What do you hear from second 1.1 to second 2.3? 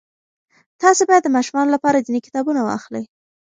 د ماشومانو لپاره دیني